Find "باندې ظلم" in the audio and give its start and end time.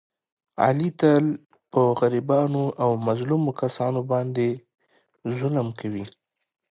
4.11-5.67